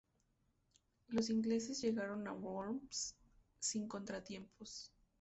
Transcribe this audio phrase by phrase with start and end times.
[1.09, 3.15] Los ingleses llegaron a Worms
[3.59, 4.91] sin contratiempos.